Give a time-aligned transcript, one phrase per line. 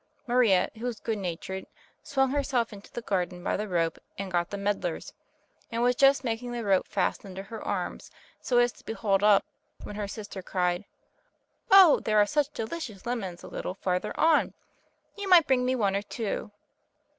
[0.25, 1.67] Maria, who was good natured,
[2.01, 5.13] swung herself into the garden by the rope, and got the medlars,
[5.71, 8.09] and was just making the rope fast under her arms
[8.41, 9.45] so as to be hauled up,
[9.83, 10.85] when her sister cried:
[11.69, 14.55] "Oh, there are such delicious lemons a little farther on.
[15.15, 16.49] You might bring me one or two."